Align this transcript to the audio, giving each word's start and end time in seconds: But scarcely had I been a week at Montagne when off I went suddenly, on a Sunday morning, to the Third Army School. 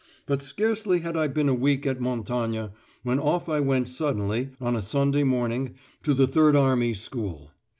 But 0.25 0.41
scarcely 0.41 1.01
had 1.01 1.15
I 1.15 1.27
been 1.27 1.47
a 1.47 1.53
week 1.53 1.85
at 1.85 2.01
Montagne 2.01 2.71
when 3.03 3.19
off 3.19 3.47
I 3.47 3.59
went 3.59 3.87
suddenly, 3.87 4.49
on 4.59 4.75
a 4.75 4.81
Sunday 4.81 5.21
morning, 5.23 5.75
to 6.01 6.15
the 6.15 6.25
Third 6.25 6.55
Army 6.55 6.95
School. 6.95 7.51